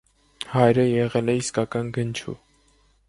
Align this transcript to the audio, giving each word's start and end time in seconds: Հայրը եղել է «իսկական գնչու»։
Հայրը 0.53 0.85
եղել 0.87 1.29
է 1.33 1.35
«իսկական 1.41 1.93
գնչու»։ 1.99 2.39